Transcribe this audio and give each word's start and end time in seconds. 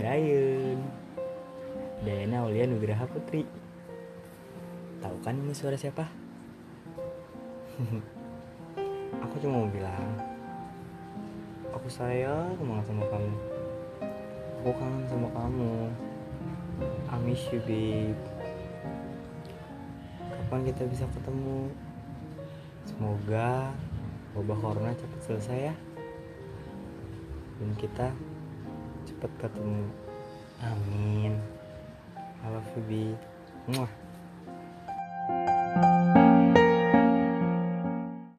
Dayun 0.00 0.80
Dayana 2.00 2.48
Aulia 2.48 2.64
Nugraha 2.64 3.04
Putri. 3.04 3.44
Tahu 5.04 5.16
kan 5.20 5.36
ini 5.36 5.52
suara 5.52 5.76
siapa? 5.76 6.08
Aku 9.28 9.34
cuma 9.44 9.60
mau 9.60 9.68
bilang 9.68 10.16
Aku 11.76 11.84
sayang 11.92 12.56
banget 12.56 12.88
sama 12.88 13.04
kamu. 13.12 13.36
Aku 14.64 14.72
kangen 14.72 15.04
sama 15.04 15.28
kamu. 15.36 15.92
I 17.12 17.16
miss 17.20 17.44
you 17.52 17.60
babe. 17.68 18.16
Kapan 20.32 20.64
kita 20.64 20.88
bisa 20.88 21.04
ketemu? 21.12 21.68
Semoga 22.88 23.68
wabah 24.32 24.58
corona 24.64 24.96
cepat 24.96 25.20
selesai 25.28 25.68
ya. 25.68 25.74
Dan 27.60 27.76
kita 27.76 28.16
cepat 29.20 29.52
ketemu 29.52 29.84
Amin 30.64 31.36
I 32.40 32.48
love. 32.48 32.72
Muah. 33.68 34.09